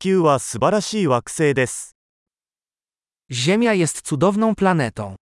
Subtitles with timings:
[0.00, 1.94] 球は素晴らしい惑星です。
[3.30, 5.16] Ziemia jest cudowną planetą.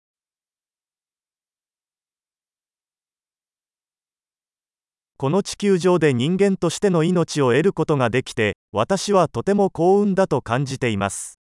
[5.18, 11.40] この地球上で人間としての命を得ることができて、私はとても幸運だと感じています。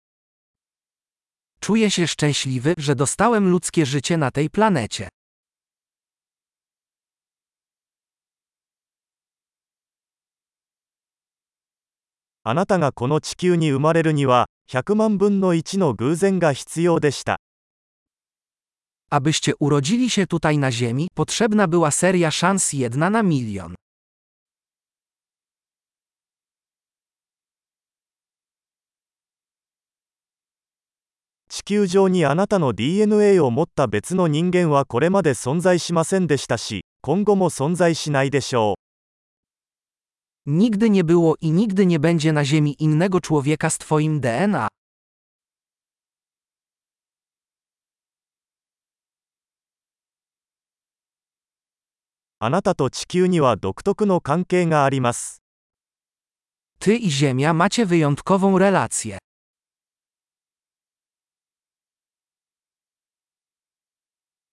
[1.62, 5.10] Czuję się szczęśliwy, że dostałem ludzkie życie na tej planecie.
[12.44, 17.38] あなたがこの地球に生まれるには、100万分の1の偶然が必要でした。
[19.12, 23.76] Abyście urodzili się tutaj na Ziemi, potrzebna była seria szans jedna na milion.
[31.50, 38.89] 地球上にあなたの DNA を持った別の人間はこれまで存在しませんでしたし、今後も存在しないでしょう。
[40.47, 44.69] Nigdy nie było i nigdy nie będzie na Ziemi innego człowieka z Twoim DNA.
[52.41, 55.43] あなたと地球には独特の関係があります。
[56.79, 59.19] Ty i Ziemia macie wyjątkową relację.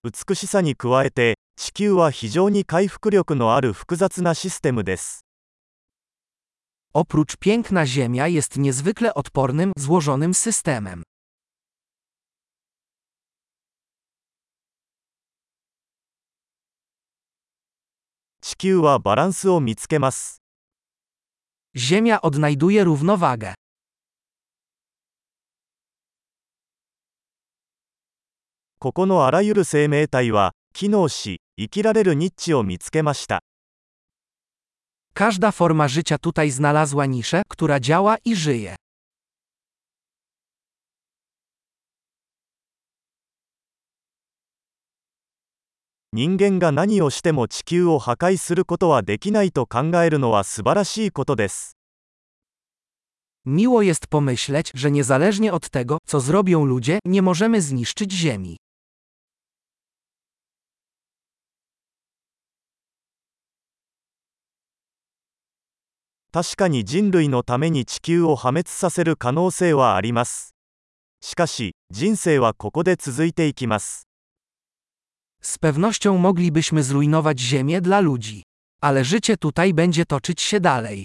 [0.02, 5.25] 美しさに加えて、地球は非常に回復力のある複雑なシステムです。
[6.96, 11.02] Oprócz piękna Ziemia jest niezwykle odpornym, złożonym systemem.
[18.42, 20.42] 地球はバランスを見つけます。
[21.74, 23.54] Ziemia odnajduje równowagę.
[28.78, 33.42] ここのあらゆる生命体は、機能し、生きられるニッチを見つけました。
[35.17, 38.75] Każda forma życia tutaj znalazła niszę, która działa i żyje.
[46.13, 46.71] Ningen ga.
[53.45, 58.57] Miło jest pomyśleć, że niezależnie od tego, co zrobią ludzie, nie możemy zniszczyć Ziemi.
[66.31, 70.53] 確かに人類のために地球を破滅させる可能性はあります。
[71.21, 74.07] しかし、人生はここで続いていきます。
[75.41, 78.43] Z pewnością moglibyśmy zrujnować Ziemię dla ludzi.
[78.81, 81.03] Ale życie tutaj będzie toczyć się dalej.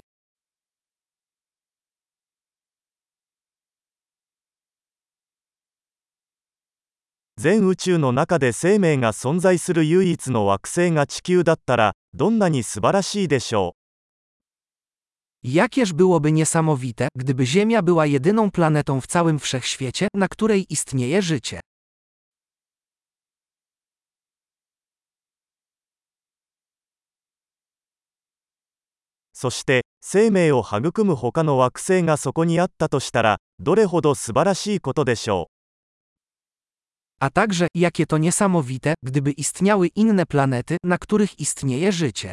[15.43, 21.59] Jakież byłoby niesamowite, gdyby Ziemia była jedyną planetą w całym wszechświecie, na której istnieje życie.
[37.19, 42.31] A także, jakie to niesamowite, gdyby istniały inne planety, na których istnieje życie.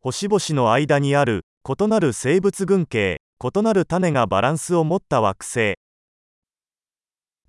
[0.00, 5.74] 星々の間にある異なる生物群系異なる種がバランスを持った惑星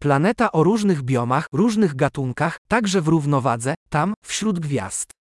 [0.02, 5.12] Planeta o różnych biomach, różnych gatunkach, także w równowadze, tam, wśród gwiazd.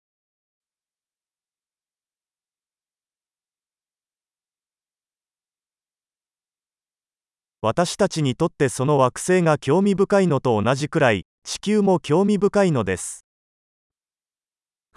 [7.60, 10.62] 私たちにとってその惑星が興味深いのと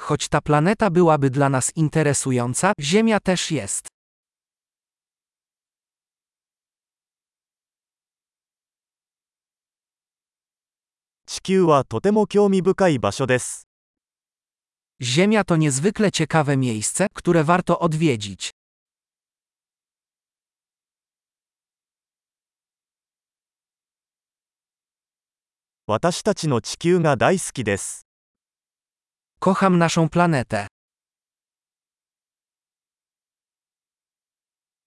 [0.01, 3.89] Choć ta planeta byłaby dla nas interesująca, Ziemia też jest.
[11.27, 13.67] 地球はとても興味深い場所です
[15.01, 18.51] Ziemia to niezwykle ciekawe miejsce, które warto odwiedzić.
[25.89, 28.07] 私たちの地球が大好きです
[29.44, 30.68] Kocham naszą planetę.